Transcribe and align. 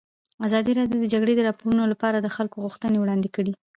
ازادي 0.45 0.71
راډیو 0.79 0.97
د 1.01 1.03
د 1.05 1.11
جګړې 1.13 1.33
راپورونه 1.49 1.83
لپاره 1.91 2.17
د 2.19 2.27
خلکو 2.35 2.57
غوښتنې 2.65 2.97
وړاندې 2.99 3.29
کړي. 3.35 3.53